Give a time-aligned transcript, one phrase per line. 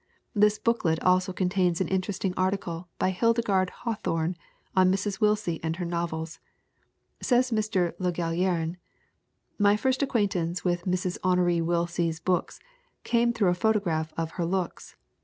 [0.33, 4.35] This booklet also contains an interesting article by Hildegarde Hawthorne
[4.75, 5.21] on Mrs.
[5.21, 6.39] Willsie and her novels.
[7.21, 7.93] Says Mr.
[7.99, 8.77] Le Gallienne:
[9.59, 11.19] "My first acquaintance with Mrs.
[11.23, 12.59] Honore Willsie's books
[13.03, 14.95] came through a photograph of her looks.